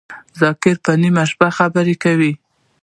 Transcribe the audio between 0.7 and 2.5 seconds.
په نیمه شپه خبری کوی